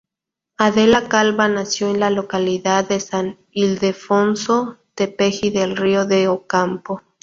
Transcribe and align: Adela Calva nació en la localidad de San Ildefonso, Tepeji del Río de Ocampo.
Adela 0.57 1.07
Calva 1.07 1.47
nació 1.47 1.89
en 1.91 1.99
la 1.99 2.09
localidad 2.09 2.89
de 2.89 2.99
San 2.99 3.37
Ildefonso, 3.51 4.79
Tepeji 4.95 5.51
del 5.51 5.77
Río 5.77 6.05
de 6.07 6.27
Ocampo. 6.27 7.03